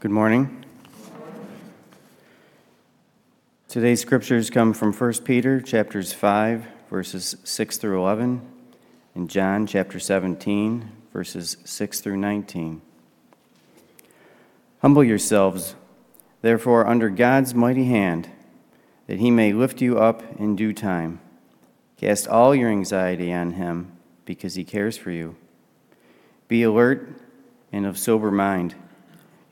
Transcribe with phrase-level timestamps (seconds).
[0.00, 0.64] Good morning.
[3.66, 8.40] Today's scriptures come from 1 Peter chapters 5 verses 6 through 11
[9.16, 12.80] and John chapter 17 verses 6 through 19.
[14.82, 15.74] Humble yourselves
[16.42, 18.28] therefore under God's mighty hand
[19.08, 21.18] that he may lift you up in due time.
[21.96, 23.90] Cast all your anxiety on him
[24.24, 25.34] because he cares for you.
[26.46, 27.20] Be alert
[27.72, 28.76] and of sober mind.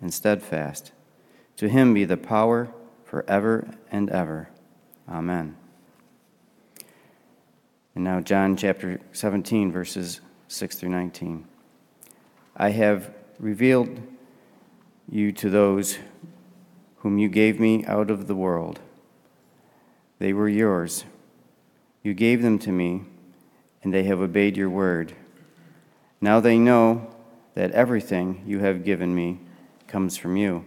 [0.00, 0.92] and steadfast.
[1.56, 2.68] To him be the power
[3.04, 4.50] forever and ever.
[5.08, 5.56] Amen.
[7.94, 11.46] And now, John chapter 17, verses 6 through 19.
[12.56, 14.00] I have revealed
[15.10, 15.98] you to those
[16.98, 18.80] whom you gave me out of the world.
[20.18, 21.04] They were yours.
[22.02, 23.02] You gave them to me,
[23.82, 25.14] and they have obeyed your word.
[26.20, 27.14] Now they know
[27.54, 29.40] that everything you have given me
[29.88, 30.64] comes from you.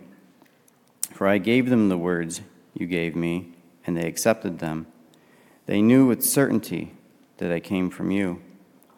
[1.14, 2.42] For I gave them the words
[2.74, 3.54] you gave me,
[3.86, 4.88] and they accepted them.
[5.68, 6.94] They knew with certainty
[7.38, 8.42] that I came from you,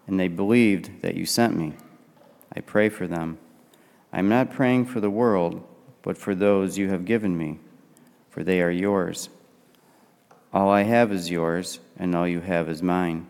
[0.07, 1.73] and they believed that you sent me.
[2.55, 3.37] I pray for them.
[4.11, 5.63] I am not praying for the world,
[6.01, 7.59] but for those you have given me,
[8.29, 9.29] for they are yours.
[10.53, 13.27] All I have is yours, and all you have is mine.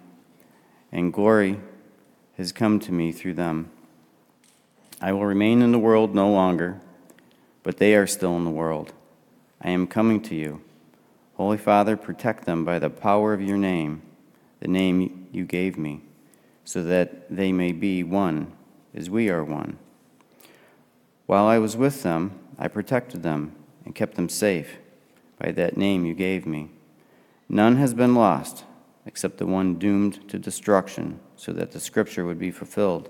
[0.91, 1.59] And glory
[2.38, 3.71] has come to me through them.
[5.03, 6.79] I will remain in the world no longer,
[7.61, 8.93] but they are still in the world.
[9.59, 10.61] I am coming to you.
[11.35, 14.01] Holy Father, protect them by the power of your name,
[14.61, 16.03] the name you gave me,
[16.63, 18.53] so that they may be one
[18.95, 19.77] as we are one.
[21.25, 24.77] While I was with them, I protected them and kept them safe
[25.37, 26.69] by that name you gave me.
[27.49, 28.63] None has been lost
[29.05, 33.09] except the one doomed to destruction, so that the scripture would be fulfilled.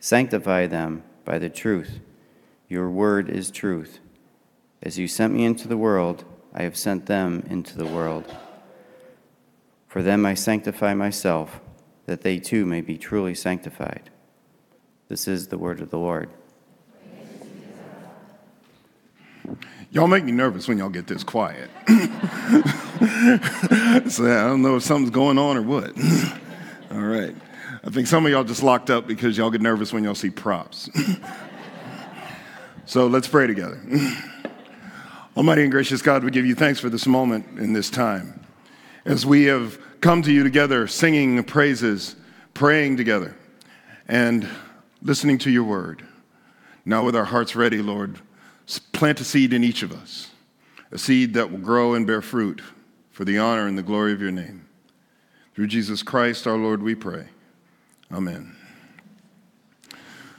[0.00, 2.00] Sanctify them by the truth.
[2.68, 4.00] Your word is truth.
[4.82, 6.24] As you sent me into the world,
[6.54, 8.24] I have sent them into the world.
[9.88, 11.60] For them I sanctify myself,
[12.06, 14.10] that they too may be truly sanctified.
[15.08, 16.30] This is the word of the Lord.
[19.90, 21.70] Y'all make me nervous when y'all get this quiet.
[24.10, 25.92] so I don't know if something's going on or what.
[26.90, 27.34] All right.
[27.86, 30.28] I think some of y'all just locked up because y'all get nervous when y'all see
[30.28, 30.90] props.
[32.84, 33.80] so let's pray together.
[35.36, 38.44] Almighty and gracious God, we give you thanks for this moment in this time.
[39.04, 42.16] As we have come to you together, singing praises,
[42.54, 43.36] praying together,
[44.08, 44.48] and
[45.00, 46.04] listening to your word.
[46.84, 48.18] Now, with our hearts ready, Lord,
[48.94, 50.30] plant a seed in each of us,
[50.90, 52.62] a seed that will grow and bear fruit
[53.12, 54.66] for the honor and the glory of your name.
[55.54, 57.28] Through Jesus Christ our Lord, we pray.
[58.12, 58.54] Amen.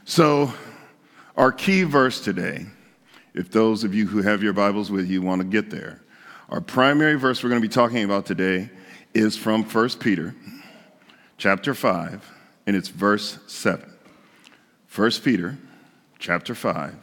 [0.05, 0.53] So,
[1.35, 2.65] our key verse today,
[3.33, 6.01] if those of you who have your Bibles with you want to get there,
[6.49, 8.69] our primary verse we're going to be talking about today
[9.13, 10.33] is from 1 Peter
[11.37, 12.31] chapter 5,
[12.65, 13.93] and it's verse 7.
[14.95, 15.57] 1 Peter
[16.19, 16.95] chapter 5,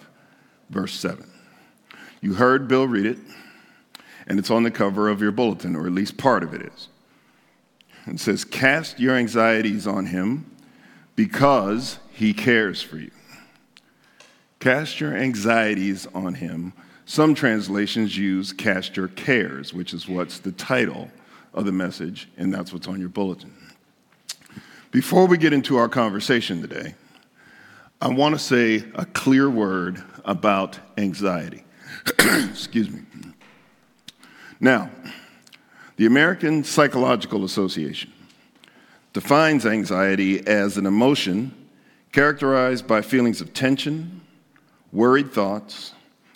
[0.70, 1.30] verse 7.
[2.22, 3.18] You heard Bill read it
[4.26, 6.88] and it's on the cover of your bulletin, or at least part of it is.
[8.06, 10.53] It says, Cast your anxieties on him
[11.16, 13.10] because he cares for you.
[14.60, 16.72] Cast your anxieties on him.
[17.06, 21.10] Some translations use cast your cares, which is what's the title
[21.52, 23.52] of the message, and that's what's on your bulletin.
[24.90, 26.94] Before we get into our conversation today,
[28.00, 31.64] I want to say a clear word about anxiety.
[32.18, 33.00] Excuse me.
[34.60, 34.90] Now,
[35.96, 38.12] the American Psychological Association
[39.14, 41.54] defines anxiety as an emotion
[42.12, 44.20] characterized by feelings of tension,
[44.92, 45.92] worried thoughts,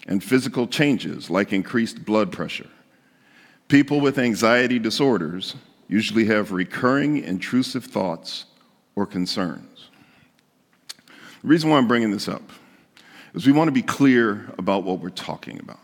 [0.06, 2.68] and physical changes like increased blood pressure.
[3.66, 5.56] People with anxiety disorders
[5.88, 8.46] usually have recurring intrusive thoughts
[8.94, 9.90] or concerns.
[11.42, 12.42] The reason why I'm bringing this up
[13.34, 15.80] is we want to be clear about what we're talking about,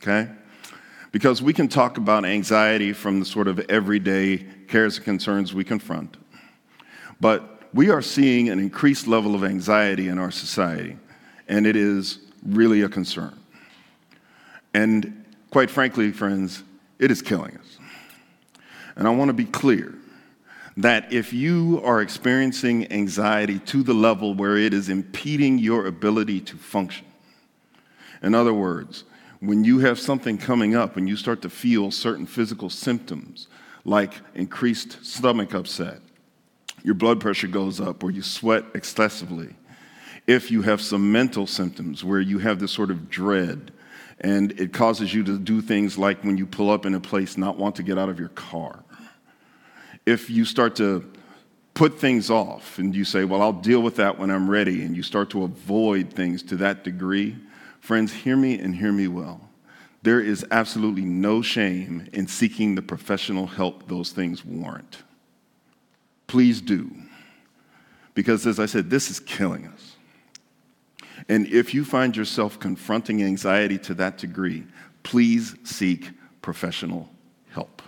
[0.00, 0.30] okay?
[1.12, 5.62] Because we can talk about anxiety from the sort of everyday cares and concerns we
[5.62, 6.16] confront,
[7.20, 10.96] but we are seeing an increased level of anxiety in our society,
[11.48, 13.38] and it is really a concern.
[14.74, 16.62] And quite frankly, friends,
[16.98, 17.78] it is killing us.
[18.96, 19.94] And I want to be clear
[20.78, 26.40] that if you are experiencing anxiety to the level where it is impeding your ability
[26.40, 27.06] to function,
[28.22, 29.04] in other words,
[29.42, 33.48] when you have something coming up and you start to feel certain physical symptoms
[33.84, 35.98] like increased stomach upset,
[36.84, 39.56] your blood pressure goes up, or you sweat excessively,
[40.28, 43.72] if you have some mental symptoms where you have this sort of dread
[44.20, 47.36] and it causes you to do things like when you pull up in a place,
[47.36, 48.84] not want to get out of your car.
[50.06, 51.10] If you start to
[51.74, 54.96] put things off and you say, Well, I'll deal with that when I'm ready, and
[54.96, 57.36] you start to avoid things to that degree,
[57.82, 59.40] friends, hear me and hear me well.
[60.02, 65.02] There is absolutely no shame in seeking the professional help those things warrant.
[66.28, 66.90] Please do.
[68.14, 69.96] Because, as I said, this is killing us.
[71.28, 74.64] And if you find yourself confronting anxiety to that degree,
[75.02, 77.08] please seek professional
[77.50, 77.82] help.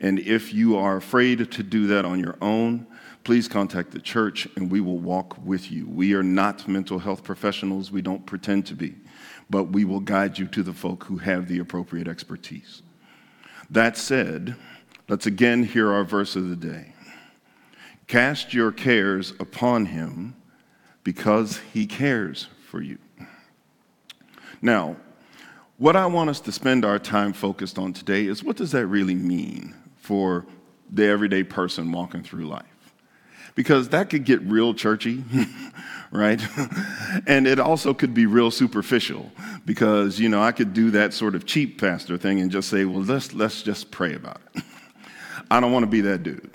[0.00, 2.86] And if you are afraid to do that on your own,
[3.24, 5.86] please contact the church and we will walk with you.
[5.86, 8.96] We are not mental health professionals, we don't pretend to be,
[9.48, 12.82] but we will guide you to the folk who have the appropriate expertise.
[13.70, 14.56] That said,
[15.08, 16.94] let's again hear our verse of the day.
[18.06, 20.34] Cast your cares upon him
[21.04, 22.98] because he cares for you.
[24.60, 24.96] Now,
[25.78, 28.86] what I want us to spend our time focused on today is what does that
[28.86, 30.46] really mean for
[30.90, 32.71] the everyday person walking through life?
[33.54, 35.24] Because that could get real churchy,
[36.10, 36.42] right?
[37.26, 39.30] and it also could be real superficial
[39.66, 42.84] because, you know, I could do that sort of cheap pastor thing and just say,
[42.84, 44.62] well, let's, let's just pray about it.
[45.50, 46.50] I don't want to be that dude,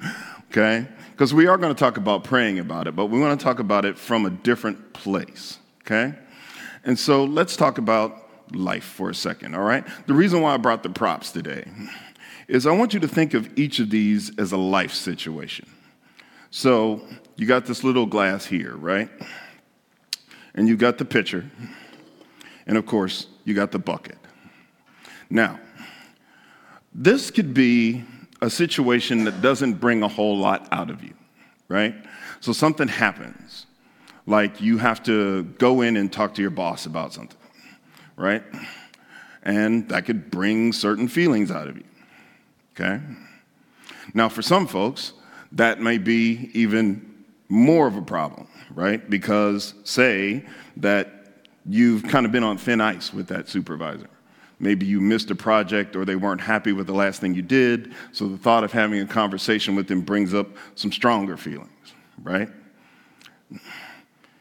[0.50, 0.86] okay?
[1.22, 3.60] because we are going to talk about praying about it, but we want to talk
[3.60, 6.14] about it from a different place, okay?
[6.84, 9.84] And so let's talk about life for a second, all right?
[10.06, 11.70] The reason why I brought the props today
[12.48, 15.68] is I want you to think of each of these as a life situation.
[16.54, 17.00] So
[17.36, 19.08] you got this little glass here, right?
[20.54, 21.50] And you got the pitcher,
[22.66, 24.18] and of course, you got the bucket.
[25.30, 25.58] Now,
[26.94, 28.04] this could be
[28.42, 31.14] a situation that doesn't bring a whole lot out of you,
[31.68, 31.94] right?
[32.40, 33.64] So something happens,
[34.26, 37.38] like you have to go in and talk to your boss about something,
[38.14, 38.44] right?
[39.42, 41.84] And that could bring certain feelings out of you,
[42.76, 43.02] okay?
[44.12, 45.14] Now, for some folks,
[45.52, 49.08] that may be even more of a problem, right?
[49.08, 50.44] Because, say,
[50.78, 51.26] that
[51.66, 54.08] you've kind of been on thin ice with that supervisor
[54.62, 57.92] Maybe you missed a project or they weren't happy with the last thing you did.
[58.12, 60.46] So the thought of having a conversation with them brings up
[60.76, 61.72] some stronger feelings,
[62.22, 62.48] right?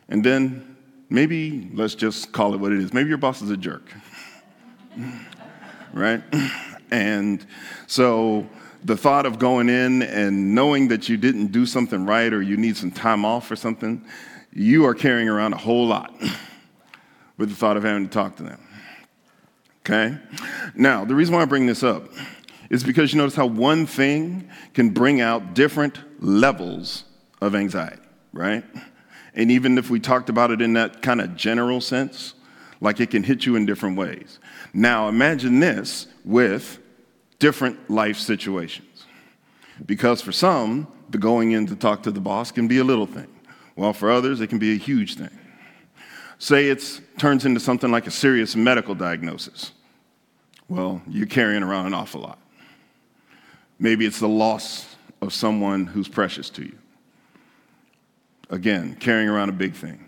[0.09, 0.77] And then
[1.09, 2.93] maybe let's just call it what it is.
[2.93, 3.91] Maybe your boss is a jerk,
[5.93, 6.21] right?
[6.91, 7.43] And
[7.87, 8.47] so
[8.83, 12.57] the thought of going in and knowing that you didn't do something right or you
[12.57, 14.03] need some time off or something,
[14.53, 16.13] you are carrying around a whole lot
[17.37, 18.59] with the thought of having to talk to them.
[19.85, 20.17] Okay?
[20.75, 22.09] Now, the reason why I bring this up
[22.69, 27.03] is because you notice how one thing can bring out different levels
[27.41, 28.63] of anxiety, right?
[29.33, 32.33] And even if we talked about it in that kind of general sense,
[32.79, 34.39] like it can hit you in different ways.
[34.73, 36.79] Now, imagine this with
[37.41, 39.05] different life situations.
[39.85, 43.07] Because for some, the going in to talk to the boss can be a little
[43.07, 43.27] thing,
[43.75, 45.35] while for others, it can be a huge thing.
[46.37, 49.71] Say it turns into something like a serious medical diagnosis.
[50.69, 52.39] Well, you're carrying around an awful lot.
[53.79, 56.77] Maybe it's the loss of someone who's precious to you.
[58.51, 60.07] Again, carrying around a big thing.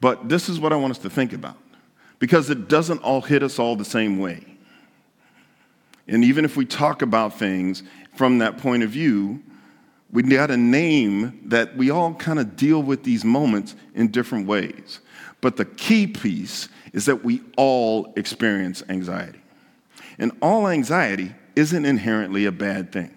[0.00, 1.56] But this is what I want us to think about
[2.20, 4.44] because it doesn't all hit us all the same way.
[6.08, 7.82] And even if we talk about things
[8.14, 9.42] from that point of view,
[10.10, 14.46] we got a name that we all kind of deal with these moments in different
[14.46, 15.00] ways.
[15.40, 19.40] But the key piece is that we all experience anxiety.
[20.18, 23.14] And all anxiety isn't inherently a bad thing,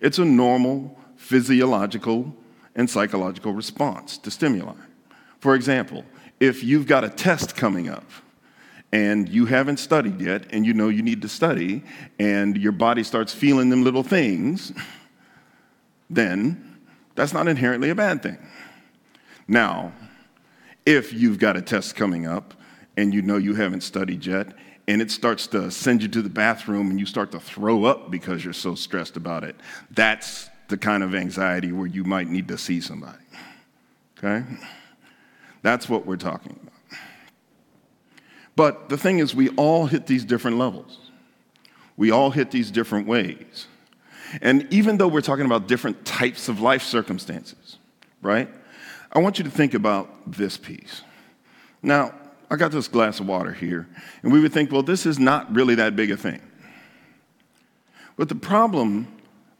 [0.00, 2.34] it's a normal physiological
[2.74, 4.74] and psychological response to stimuli.
[5.38, 6.04] For example,
[6.40, 8.04] if you've got a test coming up
[8.94, 11.82] and you haven't studied yet and you know you need to study
[12.20, 14.72] and your body starts feeling them little things,
[16.08, 16.78] then
[17.16, 18.38] that's not inherently a bad thing.
[19.48, 19.92] Now,
[20.86, 22.54] if you've got a test coming up
[22.96, 24.52] and you know you haven't studied yet
[24.86, 28.12] and it starts to send you to the bathroom and you start to throw up
[28.12, 29.56] because you're so stressed about it,
[29.90, 33.24] that's the kind of anxiety where you might need to see somebody.
[34.16, 34.44] Okay?
[35.62, 36.73] That's what we're talking about.
[38.56, 40.98] But the thing is, we all hit these different levels.
[41.96, 43.66] We all hit these different ways.
[44.42, 47.78] And even though we're talking about different types of life circumstances,
[48.22, 48.48] right?
[49.12, 51.02] I want you to think about this piece.
[51.82, 52.14] Now,
[52.50, 53.86] I got this glass of water here,
[54.22, 56.40] and we would think, well, this is not really that big a thing.
[58.16, 59.08] But the problem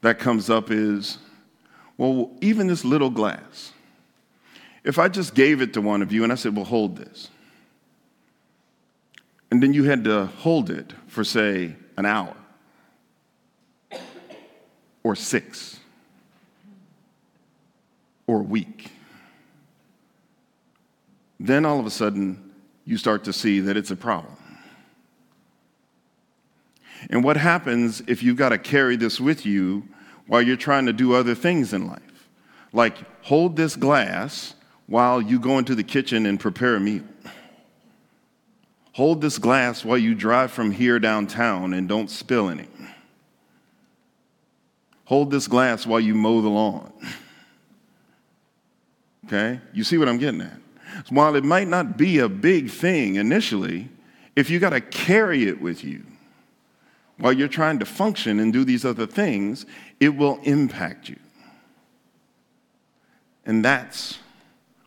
[0.03, 1.19] that comes up is,
[1.97, 3.73] well, even this little glass,
[4.85, 7.31] if I just gave it to one of you and I said, well, hold this,
[9.55, 12.35] and then you had to hold it for, say, an hour
[15.05, 15.79] or six
[18.27, 18.91] or a week,
[21.39, 22.53] then all of a sudden
[22.85, 24.37] you start to see that it's a problem.
[27.09, 29.87] And what happens if you've got to carry this with you
[30.27, 32.29] while you're trying to do other things in life?
[32.73, 34.57] Like hold this glass
[34.89, 37.05] while you go into the kitchen and prepare a meal.
[38.95, 42.69] Hold this glass while you drive from here downtown and don't spill any.
[45.07, 46.93] Hold this glass while you mow the lawn.
[49.27, 49.59] Okay?
[49.73, 50.59] You see what I'm getting at?
[51.09, 53.89] While it might not be a big thing initially,
[54.37, 56.05] if you got to carry it with you
[57.17, 59.65] while you're trying to function and do these other things,
[59.99, 61.17] it will impact you.
[63.47, 64.19] And that's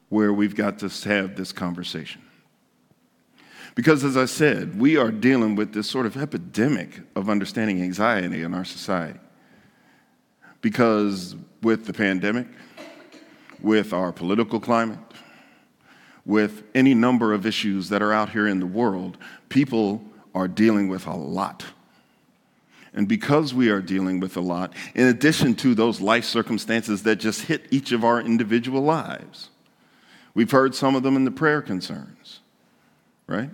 [0.09, 2.21] where we've got to have this conversation.
[3.77, 8.41] Because, as I said, we are dealing with this sort of epidemic of understanding anxiety
[8.41, 9.19] in our society.
[10.61, 12.47] Because with the pandemic,
[13.61, 14.97] with our political climate,
[16.25, 20.03] with any number of issues that are out here in the world, people
[20.33, 21.63] are dealing with a lot.
[22.95, 27.17] And because we are dealing with a lot, in addition to those life circumstances that
[27.17, 29.51] just hit each of our individual lives,
[30.33, 32.39] we've heard some of them in the prayer concerns,
[33.27, 33.51] right?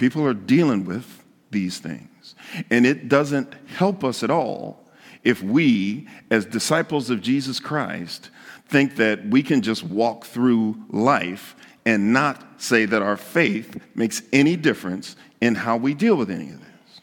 [0.00, 2.34] People are dealing with these things.
[2.70, 4.82] And it doesn't help us at all
[5.24, 8.30] if we, as disciples of Jesus Christ,
[8.66, 11.54] think that we can just walk through life
[11.84, 16.48] and not say that our faith makes any difference in how we deal with any
[16.48, 17.00] of this.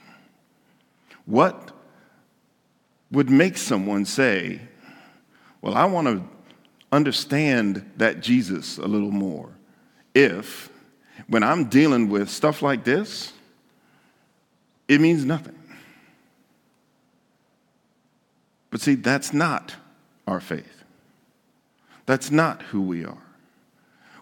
[1.28, 1.74] What
[3.12, 4.60] would make someone say,
[5.62, 6.24] Well, I want to
[6.92, 9.52] understand that Jesus a little more
[10.16, 10.72] if
[11.28, 13.34] when I'm dealing with stuff like this,
[14.88, 15.56] it means nothing.
[18.70, 19.76] But see, that's not
[20.28, 20.84] our faith.
[22.06, 23.18] That's not who we are.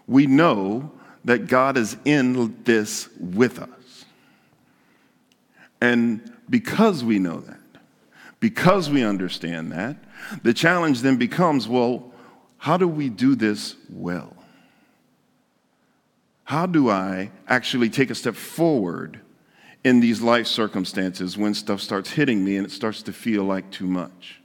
[0.06, 0.90] We know
[1.24, 4.04] that God is in this with us.
[5.80, 7.58] And because we know that,
[8.40, 9.96] because we understand that,
[10.42, 12.12] the challenge then becomes well,
[12.58, 14.35] how do we do this well?
[16.46, 19.20] How do I actually take a step forward
[19.82, 23.68] in these life circumstances when stuff starts hitting me and it starts to feel like
[23.72, 24.40] too much?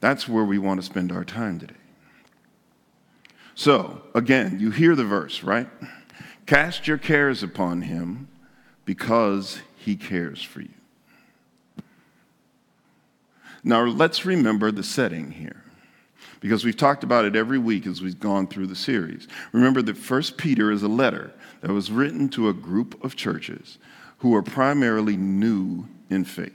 [0.00, 1.72] That's where we want to spend our time today.
[3.54, 5.68] So, again, you hear the verse, right?
[6.44, 8.28] Cast your cares upon him
[8.84, 10.68] because he cares for you.
[13.64, 15.65] Now, let's remember the setting here
[16.40, 19.28] because we've talked about it every week as we've gone through the series.
[19.52, 23.78] Remember that First Peter is a letter that was written to a group of churches
[24.18, 26.52] who are primarily new in faith.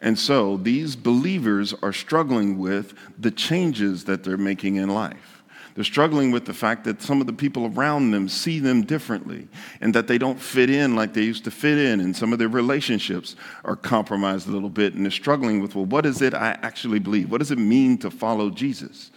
[0.00, 5.35] And so these believers are struggling with the changes that they're making in life.
[5.76, 9.46] They're struggling with the fact that some of the people around them see them differently
[9.82, 12.38] and that they don't fit in like they used to fit in, and some of
[12.38, 16.32] their relationships are compromised a little bit, and they're struggling with, well, what is it
[16.32, 17.30] I actually believe?
[17.30, 19.10] What does it mean to follow Jesus?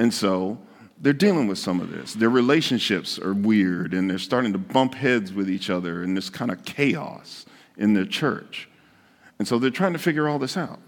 [0.00, 0.58] And so
[1.00, 2.14] they're dealing with some of this.
[2.14, 6.30] Their relationships are weird, and they're starting to bump heads with each other, and this
[6.30, 8.68] kind of chaos in their church.
[9.38, 10.80] And so they're trying to figure all this out.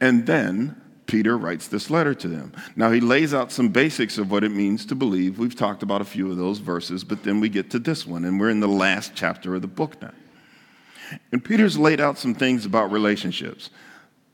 [0.00, 0.80] And then
[1.12, 2.54] Peter writes this letter to them.
[2.74, 5.38] Now, he lays out some basics of what it means to believe.
[5.38, 8.24] We've talked about a few of those verses, but then we get to this one,
[8.24, 10.12] and we're in the last chapter of the book now.
[11.30, 13.68] And Peter's laid out some things about relationships.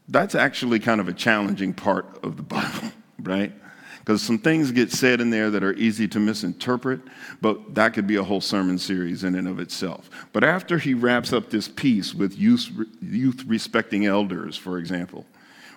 [0.07, 2.93] That's actually kind of a challenging part of the Bible,
[3.25, 3.53] right?
[3.99, 7.01] because some things get said in there that are easy to misinterpret,
[7.43, 10.09] but that could be a whole sermon series in and of itself.
[10.33, 12.71] But after he wraps up this piece with youth,
[13.03, 15.27] youth respecting elders, for example,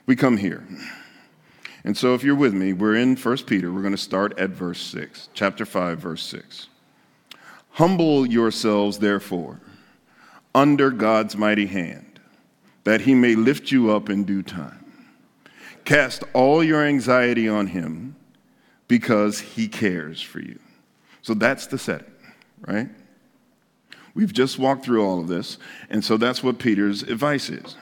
[0.06, 0.66] we come here.
[1.84, 3.72] And so if you're with me, we're in 1 Peter.
[3.72, 6.68] We're going to start at verse 6, chapter 5, verse 6.
[7.72, 9.60] Humble yourselves, therefore,
[10.54, 12.20] under God's mighty hand,
[12.84, 14.86] that he may lift you up in due time.
[15.86, 18.16] Cast all your anxiety on him
[18.88, 20.60] because he cares for you.
[21.22, 22.12] So that's the setting,
[22.62, 22.90] right?
[24.14, 25.58] We've just walked through all of this,
[25.90, 27.78] and so that's what Peter's advice is.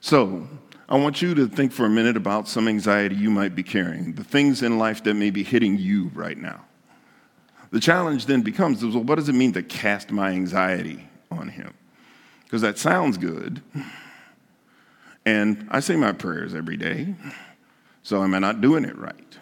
[0.00, 0.48] So,
[0.94, 4.12] I want you to think for a minute about some anxiety you might be carrying,
[4.12, 6.64] the things in life that may be hitting you right now.
[7.72, 11.74] The challenge then becomes well, what does it mean to cast my anxiety on him?
[12.44, 13.60] Because that sounds good.
[15.26, 17.16] And I say my prayers every day,
[18.04, 19.38] so am I not doing it right?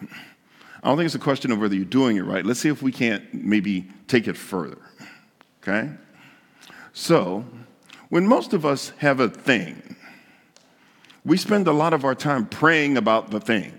[0.82, 2.46] I don't think it's a question of whether you're doing it right.
[2.46, 4.80] Let's see if we can't maybe take it further.
[5.62, 5.90] Okay?
[6.94, 7.44] So,
[8.08, 9.96] when most of us have a thing,
[11.24, 13.72] we spend a lot of our time praying about the thing.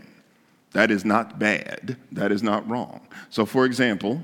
[0.72, 1.98] That is not bad.
[2.12, 3.02] That is not wrong.
[3.30, 4.24] So, for example,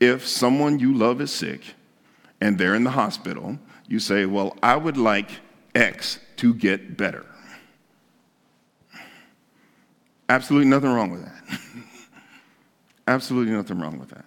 [0.00, 1.60] if someone you love is sick
[2.40, 5.30] and they're in the hospital, you say, Well, I would like
[5.74, 7.26] X to get better.
[10.28, 11.60] Absolutely nothing wrong with that.
[13.06, 14.24] Absolutely nothing wrong with that.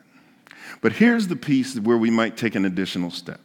[0.82, 3.40] But here's the piece where we might take an additional step.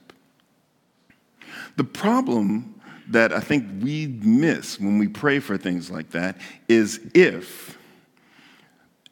[1.76, 2.77] The problem
[3.08, 6.36] that I think we miss when we pray for things like that
[6.68, 7.78] is if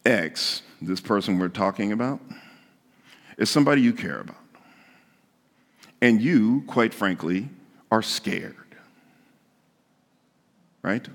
[0.05, 2.21] X, this person we're talking about,
[3.39, 4.37] is somebody you care about.
[6.01, 7.49] And you, quite frankly,
[7.91, 8.55] are scared.
[10.83, 11.07] Right?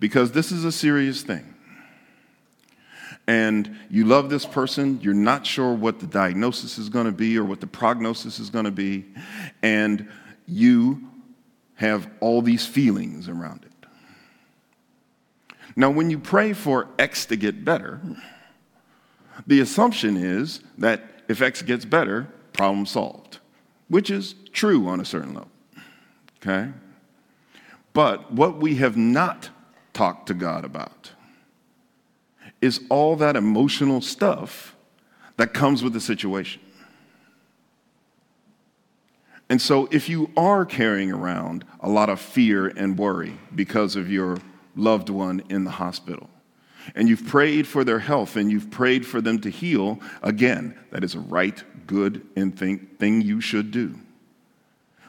[0.00, 1.54] Because this is a serious thing
[3.28, 7.36] and you love this person, you're not sure what the diagnosis is going to be
[7.36, 9.04] or what the prognosis is going to be,
[9.62, 10.08] and
[10.46, 11.02] you
[11.76, 13.72] have all these feelings around it.
[15.76, 18.00] Now, when you pray for X to get better,
[19.46, 23.38] the assumption is that if X gets better, problem solved,
[23.88, 25.50] which is true on a certain level.
[26.40, 26.70] Okay?
[27.92, 29.50] But what we have not
[29.92, 31.12] talked to God about
[32.60, 34.74] is all that emotional stuff
[35.36, 36.62] that comes with the situation.
[39.48, 44.10] And so, if you are carrying around a lot of fear and worry because of
[44.10, 44.38] your
[44.74, 46.28] loved one in the hospital,
[46.94, 51.02] and you've prayed for their health and you've prayed for them to heal, again, that
[51.02, 53.98] is a right, good, and thing, you should do.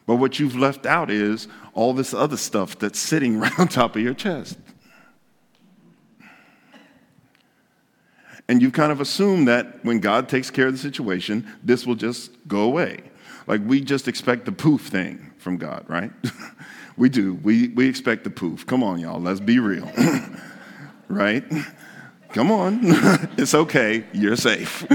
[0.06, 3.95] But what you've left out is all this other stuff that's sitting right on top
[3.95, 4.58] of your chest.
[8.50, 11.95] And you've kind of assume that when God takes care of the situation, this will
[11.95, 13.04] just go away.
[13.48, 16.12] Like we just expect the poof thing from God, right?
[16.98, 17.36] we do.
[17.36, 18.66] We, we expect the poof.
[18.68, 19.20] Come on, y'all.
[19.20, 19.90] Let's be real.
[21.08, 21.44] right?
[22.34, 22.80] Come on.
[23.38, 24.06] it's okay.
[24.14, 24.86] You're safe.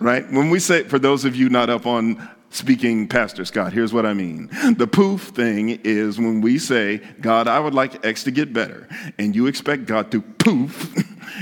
[0.00, 0.30] right?
[0.30, 4.04] When we say, for those of you not up on speaking Pastor Scott, here's what
[4.04, 4.48] I mean.
[4.76, 8.88] The poof thing is when we say, God, I would like X to get better,
[9.18, 10.92] and you expect God to poof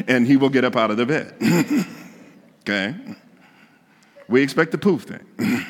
[0.07, 1.35] and he will get up out of the bed.
[2.61, 2.95] okay?
[4.29, 5.65] We expect the poof thing.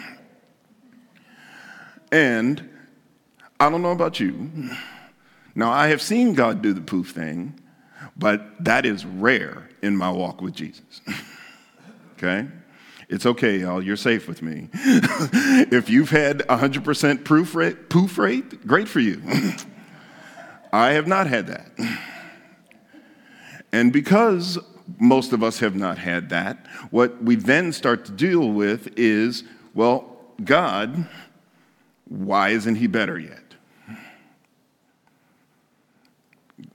[2.12, 2.68] And
[3.58, 4.70] I don't know about you.
[5.54, 7.58] Now, I have seen God do the poof thing,
[8.16, 11.00] but that is rare in my walk with Jesus.
[12.12, 12.48] okay?
[13.08, 13.82] It's okay, y'all.
[13.82, 14.68] You're safe with me.
[14.74, 19.22] if you've had 100% proof rate, poof rate, great for you.
[20.72, 21.70] I have not had that.
[23.72, 24.58] And because
[24.98, 29.44] most of us have not had that, what we then start to deal with is
[29.74, 31.06] well, God,
[32.08, 33.46] why isn't He better yet?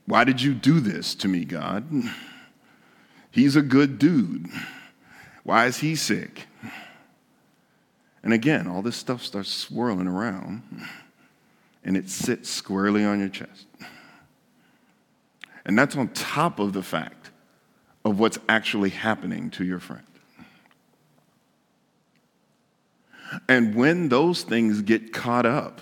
[0.06, 1.86] Why did you do this to me, God?
[3.30, 4.46] He's a good dude.
[5.42, 6.46] Why is he sick?
[8.22, 10.62] And again, all this stuff starts swirling around
[11.82, 13.66] and it sits squarely on your chest.
[15.64, 17.30] And that's on top of the fact
[18.04, 20.04] of what's actually happening to your friend.
[23.48, 25.80] And when those things get caught up,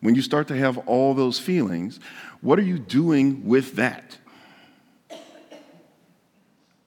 [0.00, 1.98] when you start to have all those feelings,
[2.40, 4.18] what are you doing with that?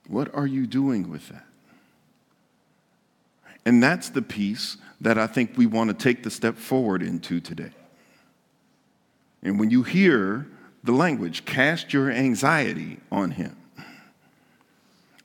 [0.06, 1.44] What are you doing with that?
[3.66, 7.40] And that's the piece that I think we want to take the step forward into
[7.40, 7.72] today.
[9.42, 10.46] And when you hear
[10.82, 13.56] the language, cast your anxiety on him.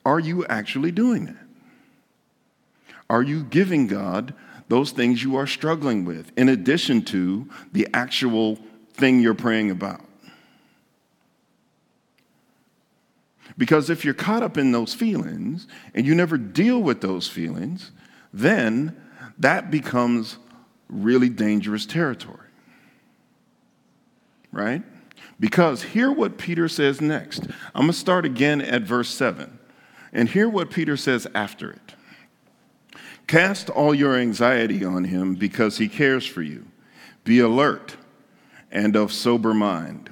[0.05, 1.37] Are you actually doing that?
[3.13, 4.33] Are you giving God
[4.69, 8.57] those things you are struggling with in addition to the actual
[8.93, 10.01] thing you're praying about?
[13.55, 17.91] Because if you're caught up in those feelings and you never deal with those feelings,
[18.33, 18.99] then
[19.37, 20.39] that becomes
[20.89, 22.49] really dangerous territory.
[24.51, 24.81] Right?
[25.39, 27.43] Because hear what Peter says next.
[27.75, 29.59] I'm going to start again at verse 7.
[30.11, 31.93] And hear what Peter says after it.
[33.27, 36.65] Cast all your anxiety on him because he cares for you.
[37.23, 37.97] Be alert
[38.71, 40.09] and of sober mind.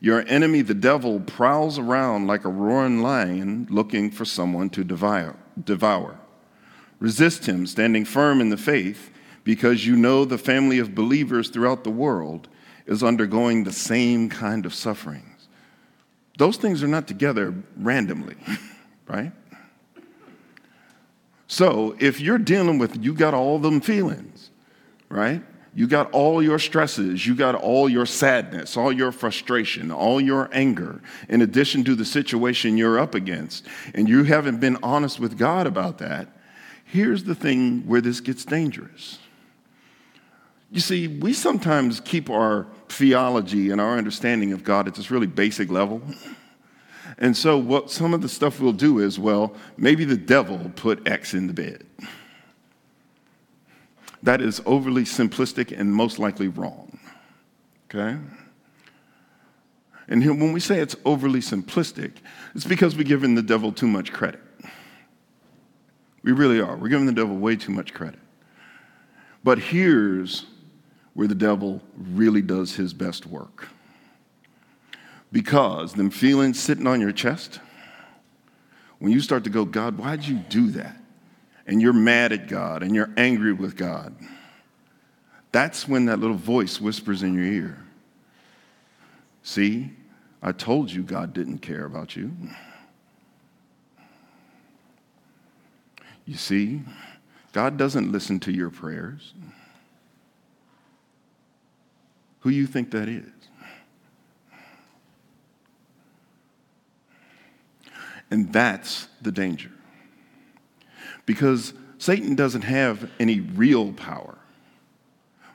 [0.00, 5.36] Your enemy, the devil, prowls around like a roaring lion looking for someone to devour.
[5.62, 6.18] devour.
[7.00, 9.10] Resist him, standing firm in the faith,
[9.44, 12.48] because you know the family of believers throughout the world
[12.86, 15.48] is undergoing the same kind of sufferings.
[16.38, 18.36] Those things are not together randomly,
[19.06, 19.32] right?
[21.46, 24.50] So if you're dealing with, you got all them feelings,
[25.08, 25.42] right?
[25.76, 30.48] You got all your stresses, you got all your sadness, all your frustration, all your
[30.52, 35.36] anger, in addition to the situation you're up against, and you haven't been honest with
[35.36, 36.28] God about that.
[36.84, 39.18] Here's the thing where this gets dangerous.
[40.70, 45.26] You see, we sometimes keep our theology and our understanding of God at this really
[45.26, 46.02] basic level.
[47.18, 51.06] And so, what some of the stuff we'll do is, well, maybe the devil put
[51.08, 51.86] X in the bed.
[54.22, 56.98] That is overly simplistic and most likely wrong.
[57.86, 58.18] Okay?
[60.08, 62.12] And when we say it's overly simplistic,
[62.54, 64.40] it's because we're giving the devil too much credit.
[66.22, 66.76] We really are.
[66.76, 68.20] We're giving the devil way too much credit.
[69.42, 70.46] But here's
[71.12, 73.68] where the devil really does his best work.
[75.34, 77.58] Because them feelings sitting on your chest,
[79.00, 80.96] when you start to go, God, why'd you do that?
[81.66, 84.14] And you're mad at God and you're angry with God,
[85.50, 87.84] that's when that little voice whispers in your ear
[89.42, 89.90] See,
[90.40, 92.32] I told you God didn't care about you.
[96.24, 96.82] You see,
[97.52, 99.34] God doesn't listen to your prayers.
[102.40, 103.24] Who you think that is?
[108.30, 109.70] And that's the danger.
[111.26, 114.36] Because Satan doesn't have any real power.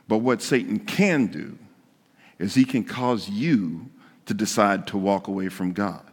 [0.08, 1.58] But what Satan can do
[2.40, 3.90] is he can cause you
[4.26, 6.04] to decide to walk away from God.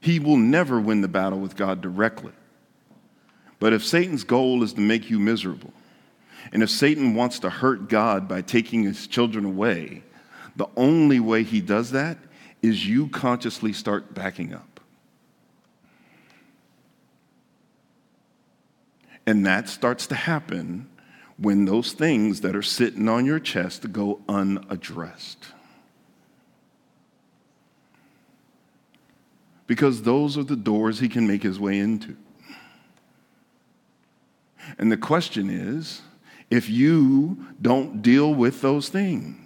[0.00, 2.32] He will never win the battle with God directly.
[3.58, 5.72] But if Satan's goal is to make you miserable,
[6.52, 10.02] and if Satan wants to hurt God by taking his children away,
[10.56, 12.18] the only way he does that
[12.64, 14.80] is you consciously start backing up.
[19.26, 20.88] And that starts to happen
[21.36, 25.44] when those things that are sitting on your chest go unaddressed.
[29.66, 32.16] Because those are the doors he can make his way into.
[34.78, 36.00] And the question is
[36.50, 39.43] if you don't deal with those things,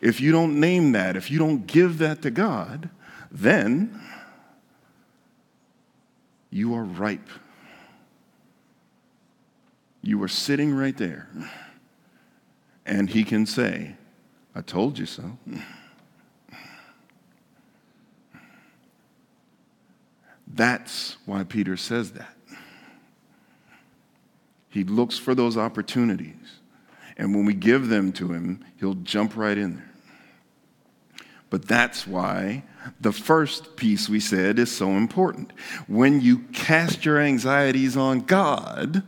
[0.00, 2.90] if you don't name that, if you don't give that to God,
[3.30, 4.00] then
[6.50, 7.28] you are ripe.
[10.02, 11.28] You are sitting right there.
[12.86, 13.96] And he can say,
[14.54, 15.38] I told you so.
[20.52, 22.36] That's why Peter says that.
[24.68, 26.59] He looks for those opportunities.
[27.20, 29.90] And when we give them to him, he'll jump right in there.
[31.50, 32.64] But that's why
[32.98, 35.52] the first piece we said is so important.
[35.86, 39.02] When you cast your anxieties on God,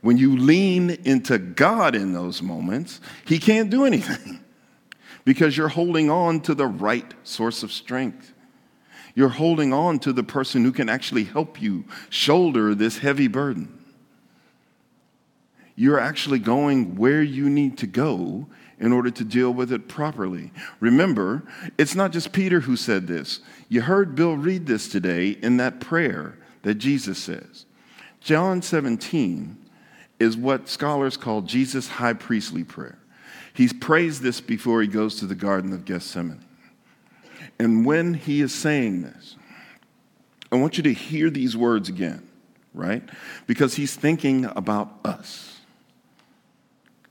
[0.00, 4.40] when you lean into God in those moments, He can't do anything
[5.24, 8.34] because you're holding on to the right source of strength.
[9.14, 13.77] You're holding on to the person who can actually help you shoulder this heavy burden.
[15.78, 18.48] You're actually going where you need to go
[18.80, 20.50] in order to deal with it properly.
[20.80, 21.44] Remember,
[21.78, 23.38] it's not just Peter who said this.
[23.68, 27.64] You heard Bill read this today in that prayer that Jesus says.
[28.20, 29.56] John 17
[30.18, 32.98] is what scholars call Jesus' high priestly prayer.
[33.54, 36.44] He prays this before he goes to the Garden of Gethsemane.
[37.60, 39.36] And when he is saying this,
[40.50, 42.28] I want you to hear these words again,
[42.74, 43.08] right?
[43.46, 45.54] Because he's thinking about us.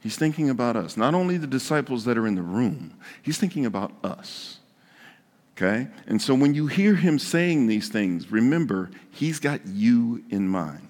[0.08, 3.65] He's thinking about us, not only the disciples that are in the room, he's thinking
[3.65, 4.60] about us.
[5.52, 5.89] Okay?
[6.08, 10.88] And so when you hear him saying these things, remember, he's got you in mind.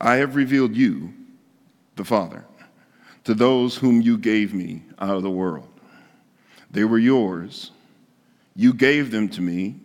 [0.00, 1.12] I have revealed you,
[1.96, 2.46] the Father,
[3.24, 5.68] to those whom you gave me out of the world.
[6.70, 7.70] They were yours.
[8.56, 9.76] You gave them to me,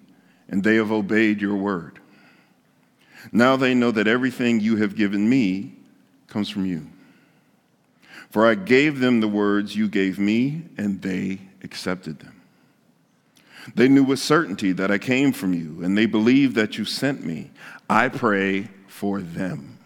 [0.47, 1.99] and they have obeyed your word.
[3.33, 5.73] Now they know that everything you have given me
[6.27, 6.87] comes from you.
[8.35, 12.41] For I gave them the words you gave me, and they accepted them.
[13.75, 17.25] They knew with certainty that I came from you, and they believe that you sent
[17.25, 17.51] me.
[17.89, 19.77] I pray for them.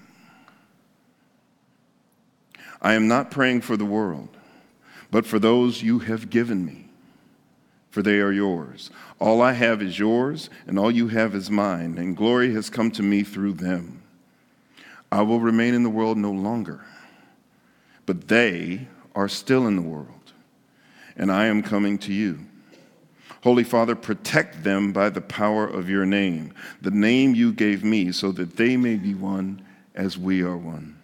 [2.82, 4.36] I am not praying for the world,
[5.12, 6.90] but for those you have given me,
[7.92, 8.90] for they are yours.
[9.20, 12.90] All I have is yours, and all you have is mine, and glory has come
[12.94, 14.02] to me through them.
[15.12, 16.84] I will remain in the world no longer,
[18.10, 20.34] but they are still in the world,
[21.16, 22.40] and I am coming to you.
[23.44, 28.12] Holy Father, protect them by the power of your name, the name you gave me,
[28.12, 30.98] so that they may be one as we are one.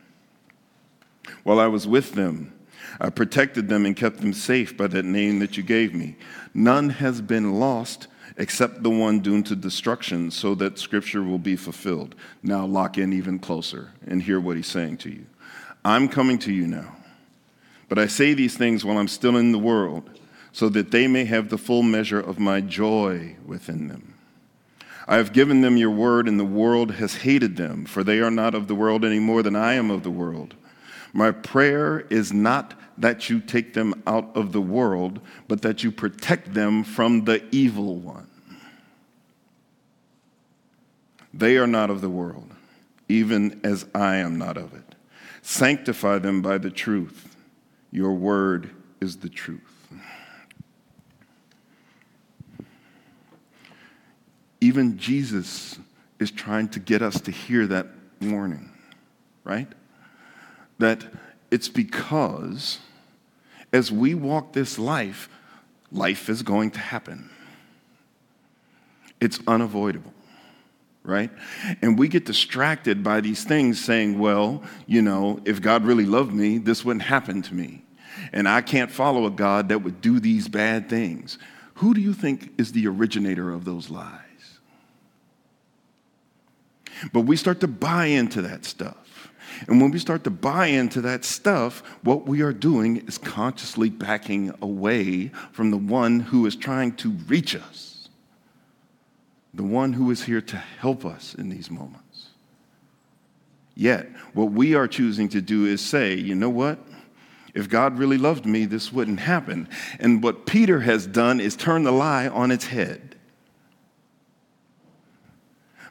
[1.44, 2.52] While I was with them,
[3.00, 6.16] I protected them and kept them safe by that name that you gave me.
[6.56, 11.56] None has been lost except the one doomed to destruction, so that scripture will be
[11.56, 12.16] fulfilled.
[12.42, 15.28] Now lock in even closer and hear what he's saying to you.
[15.86, 16.96] I'm coming to you now,
[17.90, 20.10] but I say these things while I'm still in the world,
[20.52, 24.16] so that they may have the full measure of my joy within them.
[25.08, 28.32] I have given them your word, and the world has hated them, for they are
[28.32, 30.56] not of the world any more than I am of the world.
[31.14, 35.92] My prayer is not that you take them out of the world, but that you
[35.92, 38.28] protect them from the evil one.
[41.32, 42.50] They are not of the world,
[43.08, 44.85] even as I am not of it.
[45.48, 47.36] Sanctify them by the truth.
[47.92, 49.62] Your word is the truth.
[54.60, 55.78] Even Jesus
[56.20, 57.88] is trying to get us to hear that
[58.22, 58.72] warning,
[59.44, 59.68] right?
[60.78, 61.06] that
[61.52, 62.80] it's because
[63.72, 65.30] as we walk this life,
[65.92, 67.30] life is going to happen.
[69.20, 70.14] It's unavoidable,
[71.06, 71.30] right?
[71.82, 76.34] And we get distracted by these things saying, well, you know, if God really loved
[76.34, 77.84] me, this wouldn't happen to me.
[78.34, 81.38] And I can't follow a God that would do these bad things.
[81.76, 84.22] Who do you think is the originator of those lies?
[87.12, 89.32] But we start to buy into that stuff.
[89.68, 93.90] And when we start to buy into that stuff, what we are doing is consciously
[93.90, 97.95] backing away from the one who is trying to reach us,
[99.56, 102.28] the one who is here to help us in these moments.
[103.74, 106.80] Yet, what we are choosing to do is say, you know what?
[107.54, 109.70] If God really loved me, this wouldn't happen.
[110.00, 113.16] And what Peter has done is turn the lie on its head.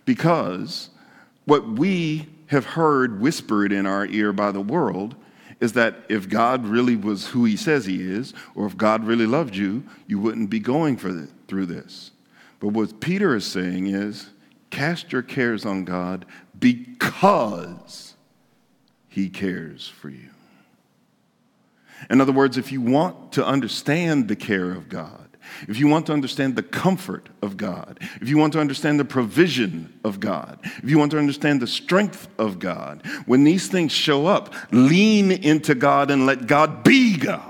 [0.04, 0.90] Because
[1.46, 5.16] what we have heard whispered in our ear by the world
[5.60, 9.26] is that if God really was who he says he is, or if God really
[9.26, 12.10] loved you, you wouldn't be going for the, through this.
[12.64, 14.30] But what Peter is saying is
[14.70, 16.24] cast your cares on God
[16.58, 18.14] because
[19.06, 20.30] he cares for you.
[22.08, 25.36] In other words, if you want to understand the care of God,
[25.68, 29.04] if you want to understand the comfort of God, if you want to understand the
[29.04, 33.92] provision of God, if you want to understand the strength of God, when these things
[33.92, 37.42] show up, lean into God and let God be God.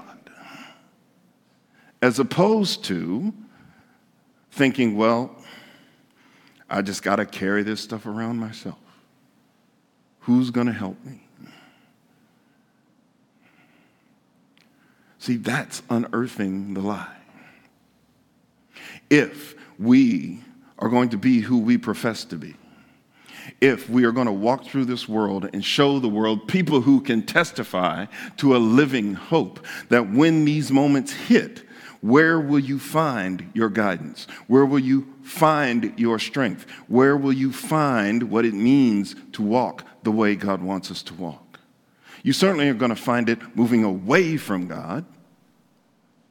[2.02, 3.32] As opposed to
[4.54, 5.34] thinking, well,
[6.70, 8.78] I just got to carry this stuff around myself.
[10.20, 11.20] Who's going to help me?
[15.18, 17.16] See, that's unearthing the lie
[19.10, 20.40] if we
[20.78, 22.54] are going to be who we profess to be.
[23.60, 27.00] If we are going to walk through this world and show the world people who
[27.00, 28.06] can testify
[28.38, 31.62] to a living hope, that when these moments hit,
[32.04, 34.26] where will you find your guidance?
[34.46, 36.66] Where will you find your strength?
[36.86, 41.14] Where will you find what it means to walk the way God wants us to
[41.14, 41.60] walk?
[42.22, 45.06] You certainly are going to find it moving away from God.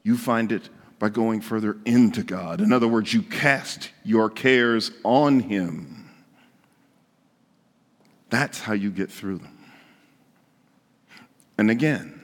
[0.04, 0.68] You find it
[1.00, 2.60] by going further into God.
[2.60, 6.08] In other words, you cast your cares on Him.
[8.30, 9.58] That's how you get through them.
[11.58, 12.22] And again,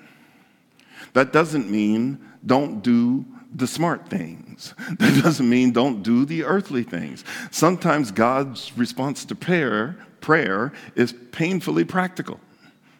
[1.15, 4.75] that doesn't mean don't do the smart things.
[4.99, 7.25] That doesn't mean don't do the earthly things.
[7.51, 12.39] Sometimes God's response to prayer, prayer is painfully practical.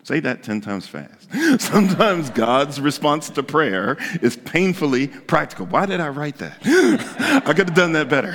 [0.03, 1.29] Say that 10 times fast.
[1.61, 5.67] Sometimes God's response to prayer is painfully practical.
[5.67, 6.59] Why did I write that?
[7.47, 8.33] I could have done that better.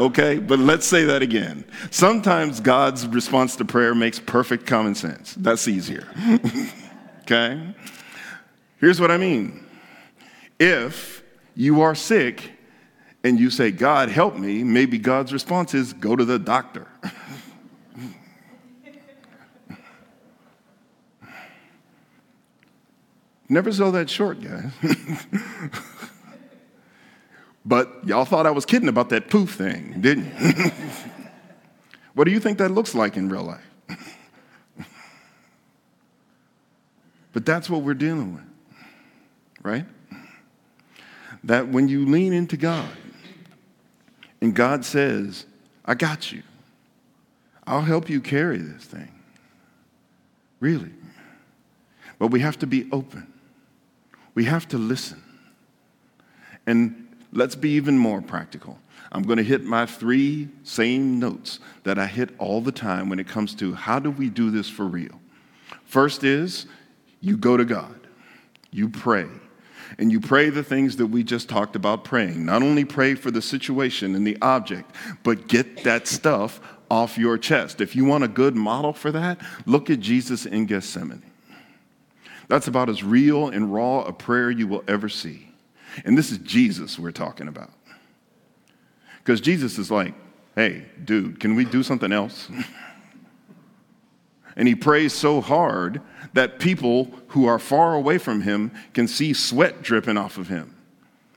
[0.00, 1.64] okay, but let's say that again.
[1.90, 5.34] Sometimes God's response to prayer makes perfect common sense.
[5.34, 6.06] That's easier.
[7.22, 7.74] okay?
[8.78, 9.67] Here's what I mean.
[10.58, 11.22] If
[11.54, 12.52] you are sick
[13.22, 16.86] and you say, God, help me, maybe God's response is, go to the doctor.
[23.48, 24.70] Never sell that short, guys.
[27.64, 30.32] but y'all thought I was kidding about that poof thing, didn't you?
[32.14, 33.64] what do you think that looks like in real life?
[37.32, 38.44] but that's what we're dealing with,
[39.62, 39.86] right?
[41.44, 42.88] That when you lean into God
[44.40, 45.46] and God says,
[45.84, 46.42] I got you,
[47.66, 49.12] I'll help you carry this thing.
[50.60, 50.90] Really.
[52.18, 53.32] But we have to be open.
[54.34, 55.22] We have to listen.
[56.66, 58.78] And let's be even more practical.
[59.10, 63.18] I'm going to hit my three same notes that I hit all the time when
[63.18, 65.20] it comes to how do we do this for real.
[65.84, 66.66] First is
[67.20, 67.98] you go to God,
[68.70, 69.26] you pray,
[69.96, 72.44] and you pray the things that we just talked about praying.
[72.44, 77.38] Not only pray for the situation and the object, but get that stuff off your
[77.38, 77.80] chest.
[77.80, 81.22] If you want a good model for that, look at Jesus in Gethsemane.
[82.48, 85.48] That's about as real and raw a prayer you will ever see.
[86.04, 87.70] And this is Jesus we're talking about.
[89.18, 90.14] Because Jesus is like,
[90.54, 92.50] hey, dude, can we do something else?
[94.58, 96.02] and he prays so hard
[96.34, 100.74] that people who are far away from him can see sweat dripping off of him.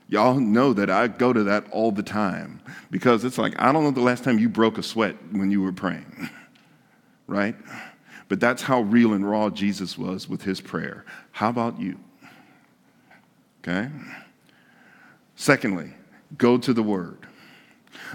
[0.08, 3.84] Y'all know that I go to that all the time because it's like, I don't
[3.84, 6.28] know the last time you broke a sweat when you were praying,
[7.26, 7.54] right?
[8.28, 11.04] But that's how real and raw Jesus was with his prayer.
[11.30, 11.98] How about you?
[13.60, 13.88] Okay?
[15.36, 15.92] Secondly,
[16.36, 17.18] go to the Word.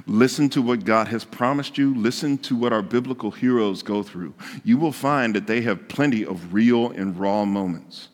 [0.05, 1.93] Listen to what God has promised you.
[1.95, 4.33] Listen to what our biblical heroes go through.
[4.63, 8.09] You will find that they have plenty of real and raw moments.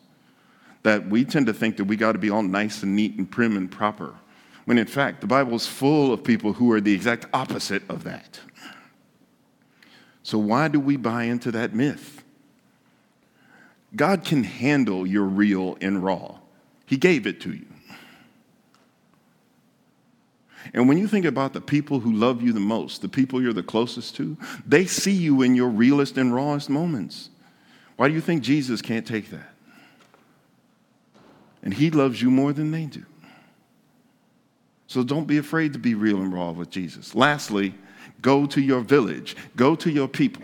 [0.82, 3.30] That we tend to think that we got to be all nice and neat and
[3.30, 4.14] prim and proper.
[4.64, 8.04] When in fact, the Bible is full of people who are the exact opposite of
[8.04, 8.40] that.
[10.22, 12.24] So, why do we buy into that myth?
[13.94, 16.38] God can handle your real and raw,
[16.86, 17.66] He gave it to you.
[20.72, 23.52] And when you think about the people who love you the most, the people you're
[23.52, 27.28] the closest to, they see you in your realest and rawest moments.
[27.96, 29.50] Why do you think Jesus can't take that?
[31.62, 33.04] And He loves you more than they do.
[34.86, 37.14] So don't be afraid to be real and raw with Jesus.
[37.14, 37.74] Lastly,
[38.24, 40.42] Go to your village, go to your people,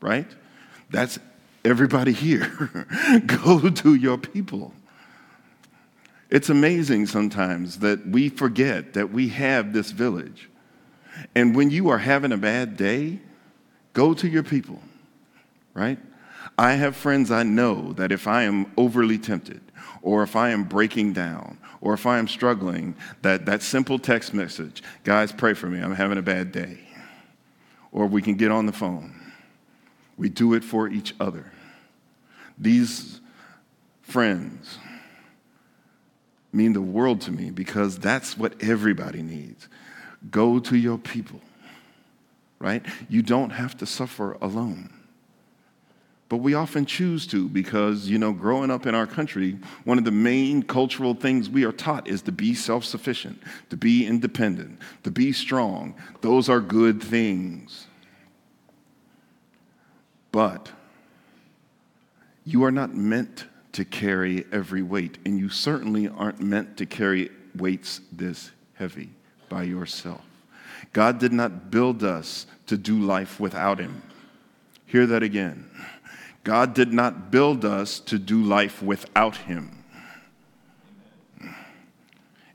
[0.00, 0.26] right?
[0.88, 1.18] That's
[1.62, 2.46] everybody here.
[3.26, 4.72] go to your people.
[6.30, 10.50] It's amazing sometimes that we forget that we have this village.
[11.34, 13.20] And when you are having a bad day,
[13.94, 14.80] go to your people,
[15.74, 15.98] right?
[16.58, 19.60] I have friends I know that if I am overly tempted,
[20.02, 24.34] or if I am breaking down, or if I am struggling, that, that simple text
[24.34, 26.78] message, guys, pray for me, I'm having a bad day.
[27.90, 29.14] Or we can get on the phone.
[30.16, 31.52] We do it for each other.
[32.58, 33.20] These
[34.02, 34.78] friends
[36.52, 39.68] mean the world to me because that's what everybody needs.
[40.30, 41.40] Go to your people,
[42.58, 42.84] right?
[43.08, 44.92] You don't have to suffer alone.
[46.28, 50.04] But we often choose to because, you know, growing up in our country, one of
[50.04, 54.78] the main cultural things we are taught is to be self sufficient, to be independent,
[55.04, 55.94] to be strong.
[56.20, 57.86] Those are good things.
[60.30, 60.70] But
[62.44, 67.30] you are not meant to carry every weight, and you certainly aren't meant to carry
[67.54, 69.10] weights this heavy
[69.48, 70.22] by yourself.
[70.92, 74.02] God did not build us to do life without Him.
[74.86, 75.68] Hear that again.
[76.44, 79.84] God did not build us to do life without Him.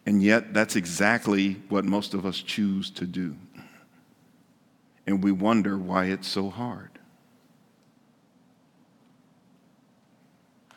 [0.06, 3.36] And yet, that's exactly what most of us choose to do.
[5.06, 6.93] And we wonder why it's so hard.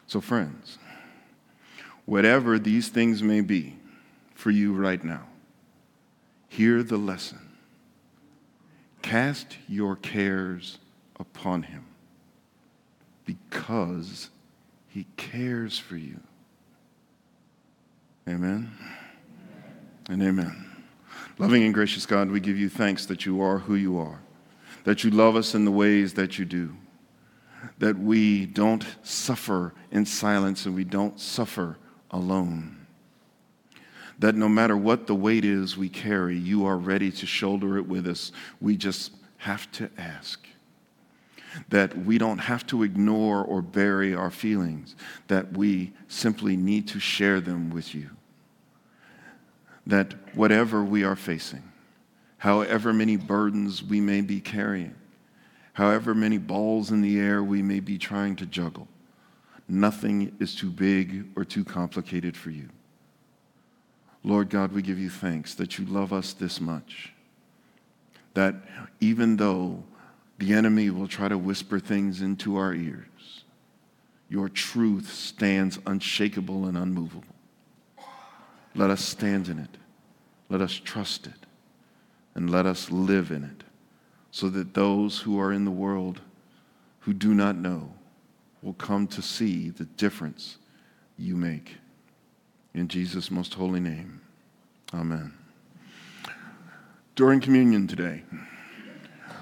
[0.06, 0.78] So, friends,
[2.04, 3.76] whatever these things may be
[4.34, 5.26] for you right now,
[6.48, 7.40] hear the lesson.
[9.02, 10.78] Cast your cares
[11.18, 11.84] upon Him
[13.26, 14.30] because
[14.88, 16.20] he cares for you.
[18.26, 18.70] Amen
[20.08, 20.64] and amen.
[21.38, 24.20] Loving and gracious God, we give you thanks that you are who you are,
[24.84, 26.74] that you love us in the ways that you do,
[27.78, 31.78] that we don't suffer in silence and we don't suffer
[32.10, 32.86] alone.
[34.18, 37.86] That no matter what the weight is we carry, you are ready to shoulder it
[37.86, 38.32] with us.
[38.60, 40.46] We just have to ask.
[41.68, 44.94] That we don't have to ignore or bury our feelings,
[45.28, 48.10] that we simply need to share them with you.
[49.86, 51.62] That whatever we are facing,
[52.38, 54.94] however many burdens we may be carrying,
[55.76, 58.88] however many balls in the air we may be trying to juggle,
[59.68, 62.66] nothing is too big or too complicated for you.
[64.24, 67.12] Lord God, we give you thanks that you love us this much.
[68.32, 68.54] That
[69.00, 69.84] even though
[70.38, 73.44] the enemy will try to whisper things into our ears,
[74.30, 77.34] your truth stands unshakable and unmovable.
[78.74, 79.76] Let us stand in it.
[80.48, 81.44] Let us trust it.
[82.34, 83.65] And let us live in it
[84.36, 86.20] so that those who are in the world
[87.00, 87.90] who do not know
[88.60, 90.58] will come to see the difference
[91.16, 91.76] you make.
[92.74, 94.20] In Jesus' most holy name,
[94.92, 95.32] amen.
[97.14, 98.24] During communion today,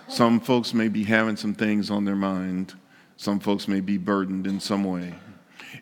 [0.06, 2.74] some folks may be having some things on their mind.
[3.16, 5.12] Some folks may be burdened in some way.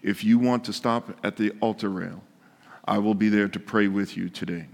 [0.03, 2.25] If you want to stop at the altar rail,
[2.87, 4.69] I will be there to pray with you today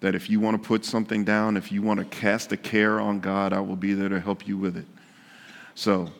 [0.00, 3.00] that if you want to put something down, if you want to cast a care
[3.00, 4.86] on God, I will be there to help you with it.
[5.74, 6.10] So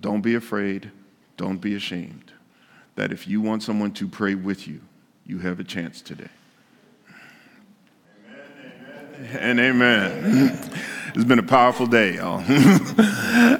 [0.00, 0.90] don't be afraid,
[1.36, 2.32] don't be ashamed.
[2.96, 4.80] That if you want someone to pray with you,
[5.26, 6.28] you have a chance today.
[9.34, 9.38] Amen, amen.
[9.40, 10.70] And amen.
[11.12, 12.40] It's been a powerful day, y'all.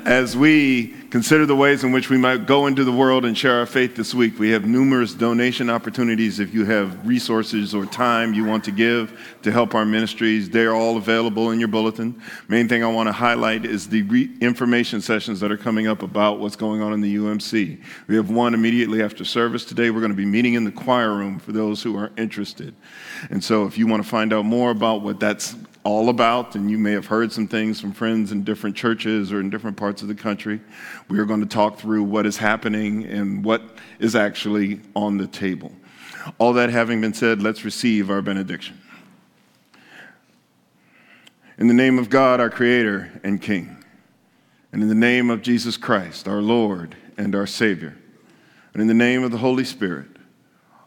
[0.06, 3.58] As we consider the ways in which we might go into the world and share
[3.58, 6.38] our faith this week, we have numerous donation opportunities.
[6.38, 10.74] If you have resources or time you want to give to help our ministries, they're
[10.74, 12.22] all available in your bulletin.
[12.46, 16.02] Main thing I want to highlight is the re- information sessions that are coming up
[16.02, 17.82] about what's going on in the UMC.
[18.06, 19.90] We have one immediately after service today.
[19.90, 22.72] We're going to be meeting in the choir room for those who are interested.
[23.30, 26.70] And so if you want to find out more about what that's all about, and
[26.70, 30.02] you may have heard some things from friends in different churches or in different parts
[30.02, 30.60] of the country.
[31.08, 33.62] We are going to talk through what is happening and what
[33.98, 35.72] is actually on the table.
[36.38, 38.78] All that having been said, let's receive our benediction.
[41.56, 43.82] In the name of God, our Creator and King,
[44.72, 47.96] and in the name of Jesus Christ, our Lord and our Savior,
[48.72, 50.08] and in the name of the Holy Spirit,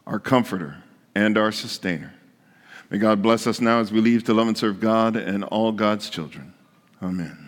[0.06, 0.82] our Comforter
[1.14, 2.13] and our Sustainer
[2.90, 5.72] May God bless us now as we leave to love and serve God and all
[5.72, 6.54] God's children.
[7.02, 7.43] Amen.